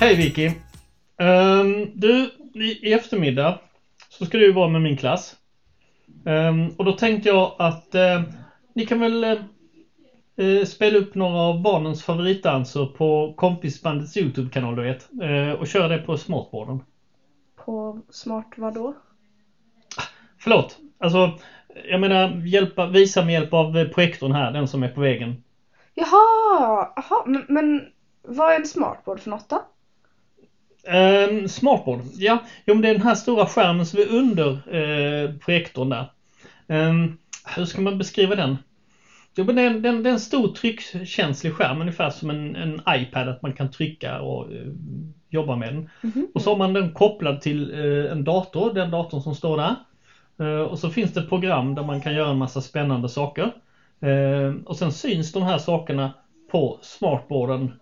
Hej 0.00 0.16
Vicky! 0.16 0.50
Ehm, 1.16 1.90
du, 1.94 2.30
i, 2.54 2.92
eftermiddag 2.92 3.58
så 4.08 4.26
ska 4.26 4.38
du 4.38 4.52
vara 4.52 4.68
med 4.68 4.82
min 4.82 4.96
klass. 4.96 5.36
Ehm, 6.26 6.68
och 6.68 6.84
då 6.84 6.92
tänkte 6.92 7.28
jag 7.28 7.54
att 7.58 7.94
eh, 7.94 8.22
ni 8.74 8.86
kan 8.86 9.00
väl 9.00 9.24
eh, 9.24 10.64
spela 10.66 10.98
upp 10.98 11.14
några 11.14 11.38
av 11.38 11.62
barnens 11.62 12.04
favoritdanser 12.04 12.86
på 12.86 13.34
kompisbandets 13.36 14.16
YouTube-kanal 14.16 14.76
du 14.76 14.82
vet. 14.82 15.08
Eh, 15.22 15.60
och 15.60 15.66
köra 15.66 15.88
det 15.88 15.98
på 15.98 16.16
smartboarden. 16.16 16.80
På 17.64 18.00
smart 18.10 18.52
vadå? 18.56 18.94
Förlåt, 20.38 20.78
alltså 20.98 21.38
jag 21.90 22.00
menar 22.00 22.46
hjälpa, 22.46 22.86
visa 22.86 23.24
med 23.24 23.32
hjälp 23.32 23.52
av 23.52 23.84
projektorn 23.84 24.32
här, 24.32 24.52
den 24.52 24.68
som 24.68 24.82
är 24.82 24.88
på 24.88 25.00
väggen. 25.00 25.42
Jaha, 25.94 26.92
jaha 26.96 27.22
men, 27.26 27.44
men 27.48 27.88
vad 28.22 28.52
är 28.52 28.56
en 28.56 28.66
smartboard 28.66 29.20
för 29.20 29.30
något 29.30 29.48
då? 29.48 29.62
Um, 30.86 31.48
smartboard, 31.48 32.00
ja. 32.18 32.38
Jo 32.66 32.74
men 32.74 32.82
det 32.82 32.88
är 32.88 32.94
den 32.94 33.02
här 33.02 33.14
stora 33.14 33.46
skärmen 33.46 33.86
som 33.86 33.98
är 33.98 34.06
under 34.08 34.48
eh, 34.74 35.30
projektorn 35.44 35.88
där. 35.88 36.06
Ehm, 36.68 37.10
hur 37.56 37.64
ska 37.64 37.80
man 37.80 37.98
beskriva 37.98 38.34
den? 38.34 38.56
Jo 39.36 39.44
men 39.44 39.54
det 39.54 39.62
är, 39.62 39.66
en- 39.66 39.82
den, 39.82 40.02
det 40.02 40.08
är 40.08 40.12
en 40.12 40.18
stor 40.18 40.48
tryckkänslig 40.48 41.52
skärm, 41.52 41.80
ungefär 41.80 42.10
som 42.10 42.30
en, 42.30 42.56
en 42.56 42.80
iPad, 42.88 43.28
att 43.28 43.42
man 43.42 43.52
kan 43.52 43.70
trycka 43.70 44.18
och 44.20 44.52
eh, 44.52 44.66
jobba 45.30 45.56
med 45.56 45.72
den. 45.74 45.88
Mhm. 46.02 46.26
Och 46.34 46.42
så 46.42 46.50
har 46.50 46.56
man 46.56 46.72
den 46.72 46.90
kopplad 46.90 47.40
till 47.40 47.70
eh, 47.74 48.12
en 48.12 48.24
dator, 48.24 48.70
den 48.70 48.90
datorn 48.90 49.20
som 49.20 49.34
står 49.34 49.56
där. 49.56 49.74
Och 50.68 50.78
så 50.78 50.90
finns 50.90 51.12
det 51.12 51.22
program 51.22 51.74
där 51.74 51.82
man 51.82 52.00
kan 52.00 52.14
göra 52.14 52.30
en 52.30 52.36
massa 52.38 52.60
spännande 52.60 53.08
saker. 53.08 53.50
Eh, 54.00 54.54
och 54.64 54.76
sen 54.76 54.92
syns 54.92 55.32
de 55.32 55.42
här 55.42 55.58
sakerna 55.58 56.10
på 56.50 56.78
smartboarden. 56.82 57.72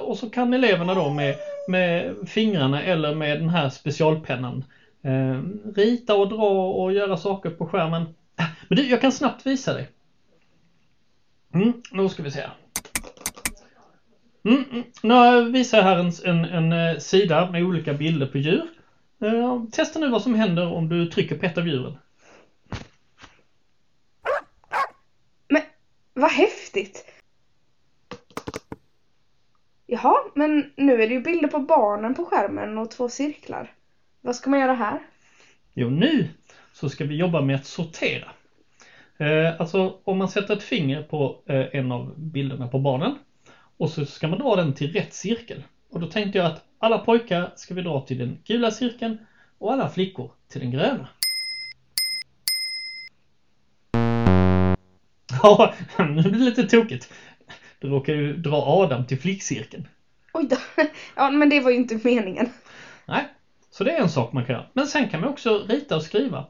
Och 0.00 0.16
så 0.16 0.30
kan 0.30 0.54
eleverna 0.54 0.94
då 0.94 1.10
med, 1.10 1.34
med 1.68 2.16
fingrarna 2.28 2.82
eller 2.82 3.14
med 3.14 3.40
den 3.40 3.48
här 3.48 3.68
specialpennan 3.68 4.64
eh, 5.02 5.42
rita 5.74 6.14
och 6.14 6.28
dra 6.28 6.72
och 6.72 6.92
göra 6.92 7.16
saker 7.16 7.50
på 7.50 7.66
skärmen. 7.66 8.02
Ah, 8.36 8.46
men 8.68 8.76
du, 8.76 8.90
jag 8.90 9.00
kan 9.00 9.12
snabbt 9.12 9.46
visa 9.46 9.72
dig. 9.74 9.88
Mm, 11.54 11.82
då 11.92 12.08
ska 12.08 12.22
vi 12.22 12.30
se. 12.30 12.40
här. 12.40 12.54
Mm. 14.44 14.64
mm. 14.70 14.84
Nu 15.02 15.50
visar 15.50 15.78
jag 15.78 15.84
här 15.84 15.98
en, 15.98 16.12
en, 16.24 16.44
en 16.44 16.72
eh, 16.72 16.98
sida 16.98 17.50
med 17.50 17.62
olika 17.62 17.94
bilder 17.94 18.26
på 18.26 18.38
djur. 18.38 18.68
Eh, 19.20 19.62
testa 19.72 19.98
nu 19.98 20.08
vad 20.08 20.22
som 20.22 20.34
händer 20.34 20.72
om 20.72 20.88
du 20.88 21.06
trycker 21.06 21.38
på 21.38 21.46
ett 21.46 21.58
av 21.58 21.68
djuren. 21.68 21.98
Men 25.48 25.62
vad 26.14 26.30
häftigt! 26.30 27.04
Jaha, 30.02 30.16
men 30.34 30.72
nu 30.76 31.02
är 31.02 31.08
det 31.08 31.14
ju 31.14 31.20
bilder 31.20 31.48
på 31.48 31.58
barnen 31.58 32.14
på 32.14 32.24
skärmen 32.24 32.78
och 32.78 32.90
två 32.90 33.08
cirklar. 33.08 33.72
Vad 34.20 34.36
ska 34.36 34.50
man 34.50 34.60
göra 34.60 34.74
här? 34.74 34.98
Jo, 35.74 35.90
nu 35.90 36.28
så 36.72 36.88
ska 36.88 37.04
vi 37.04 37.16
jobba 37.16 37.40
med 37.40 37.56
att 37.56 37.66
sortera. 37.66 38.28
Eh, 39.16 39.60
alltså 39.60 39.98
om 40.04 40.18
man 40.18 40.28
sätter 40.28 40.56
ett 40.56 40.62
finger 40.62 41.02
på 41.02 41.42
eh, 41.46 41.66
en 41.72 41.92
av 41.92 42.14
bilderna 42.16 42.68
på 42.68 42.78
barnen 42.78 43.18
och 43.78 43.90
så 43.90 44.06
ska 44.06 44.28
man 44.28 44.38
dra 44.38 44.56
den 44.56 44.74
till 44.74 44.92
rätt 44.92 45.14
cirkel. 45.14 45.62
Och 45.90 46.00
då 46.00 46.06
tänkte 46.06 46.38
jag 46.38 46.46
att 46.46 46.64
alla 46.78 46.98
pojkar 46.98 47.52
ska 47.56 47.74
vi 47.74 47.82
dra 47.82 48.00
till 48.00 48.18
den 48.18 48.38
gula 48.44 48.70
cirkeln 48.70 49.18
och 49.58 49.72
alla 49.72 49.88
flickor 49.88 50.32
till 50.48 50.60
den 50.60 50.70
gröna. 50.70 51.08
Ja, 55.42 55.74
nu 55.98 56.22
blir 56.22 56.30
det 56.32 56.38
lite 56.38 56.62
tokigt. 56.62 57.12
Du 57.78 57.88
råkar 57.88 58.12
ju 58.12 58.36
dra 58.36 58.62
Adam 58.66 59.06
till 59.06 59.18
flickcirkeln. 59.18 59.88
Oj 60.32 60.46
då. 60.50 60.56
Ja, 61.16 61.30
men 61.30 61.48
det 61.48 61.60
var 61.60 61.70
ju 61.70 61.76
inte 61.76 61.98
meningen. 62.04 62.48
Nej, 63.06 63.24
så 63.70 63.84
det 63.84 63.92
är 63.92 64.00
en 64.00 64.08
sak 64.08 64.32
man 64.32 64.44
kan 64.44 64.54
göra. 64.54 64.66
Men 64.72 64.86
sen 64.86 65.08
kan 65.08 65.20
man 65.20 65.30
också 65.30 65.64
rita 65.68 65.96
och 65.96 66.02
skriva. 66.02 66.46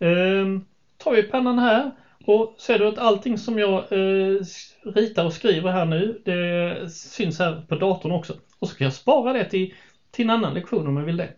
Ehm, 0.00 0.60
tar 0.96 1.12
vi 1.12 1.22
pennan 1.22 1.58
här 1.58 1.90
och 2.26 2.54
ser 2.58 2.78
du 2.78 2.88
att 2.88 2.98
allting 2.98 3.38
som 3.38 3.58
jag 3.58 3.92
eh, 3.92 4.40
ritar 4.84 5.24
och 5.24 5.32
skriver 5.32 5.70
här 5.70 5.84
nu, 5.84 6.22
det 6.24 6.92
syns 6.92 7.38
här 7.38 7.64
på 7.68 7.74
datorn 7.74 8.12
också. 8.12 8.36
Och 8.58 8.68
så 8.68 8.76
kan 8.76 8.84
jag 8.84 8.92
spara 8.92 9.32
det 9.32 9.44
till, 9.44 9.74
till 10.10 10.24
en 10.24 10.30
annan 10.30 10.54
lektion 10.54 10.86
om 10.86 10.96
jag 10.96 11.04
vill 11.04 11.16
det. 11.16 11.32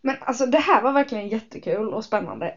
Men 0.00 0.16
alltså 0.20 0.46
det 0.46 0.58
här 0.58 0.80
var 0.80 0.92
verkligen 0.92 1.28
jättekul 1.28 1.92
och 1.92 2.04
spännande. 2.04 2.50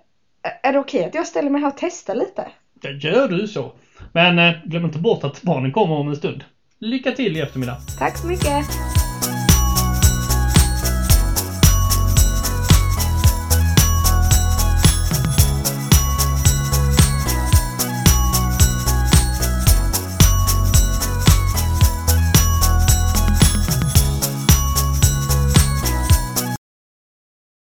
Är 0.63 0.71
det 0.71 0.79
okej 0.79 1.05
att 1.05 1.15
jag 1.15 1.27
ställer 1.27 1.49
mig 1.49 1.61
här 1.61 1.67
och 1.67 1.77
testar 1.77 2.15
lite? 2.15 2.51
Ja, 2.81 2.89
gör 2.89 3.27
du 3.27 3.47
så. 3.47 3.73
Men 4.13 4.39
eh, 4.39 4.55
glöm 4.65 4.85
inte 4.85 4.99
bort 4.99 5.23
att 5.23 5.41
barnen 5.41 5.71
kommer 5.71 5.95
om 5.95 6.07
en 6.09 6.15
stund. 6.15 6.43
Lycka 6.79 7.11
till 7.11 7.38
i 7.38 7.41
eftermiddag. 7.41 7.77
Tack 7.99 8.17
så 8.17 8.27
mycket! 8.27 8.65